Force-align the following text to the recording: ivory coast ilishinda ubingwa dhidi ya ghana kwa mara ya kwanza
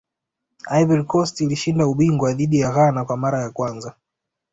ivory 0.81 1.05
coast 1.11 1.41
ilishinda 1.41 1.87
ubingwa 1.87 2.33
dhidi 2.33 2.59
ya 2.59 2.71
ghana 2.71 3.05
kwa 3.05 3.17
mara 3.17 3.41
ya 3.41 3.49
kwanza 3.49 3.95